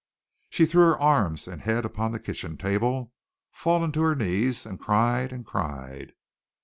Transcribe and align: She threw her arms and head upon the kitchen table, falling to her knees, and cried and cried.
She 0.49 0.65
threw 0.65 0.81
her 0.85 0.97
arms 0.99 1.47
and 1.47 1.61
head 1.61 1.85
upon 1.85 2.11
the 2.11 2.19
kitchen 2.19 2.57
table, 2.57 3.13
falling 3.51 3.91
to 3.91 4.01
her 4.01 4.15
knees, 4.15 4.65
and 4.65 4.79
cried 4.79 5.31
and 5.31 5.45
cried. 5.45 6.13